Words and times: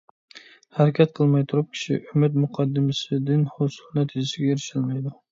ھەرىكەت 0.77 1.11
قىلماي 1.17 1.43
تۇرۇپ 1.51 1.67
كىشى 1.75 1.97
ئۈمىد 1.99 2.39
مۇقەددىمىسىدىن 2.43 3.43
ھوسۇل 3.59 3.93
نەتىجىسىگە 3.99 4.49
ئېرىشەلمەيدۇ. 4.55 5.13